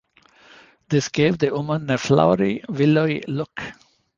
This 0.89 1.09
gave 1.09 1.37
the 1.37 1.51
woman 1.51 1.87
a 1.91 1.97
flowery, 1.99 2.63
willowy 2.67 3.21
look. 3.27 3.61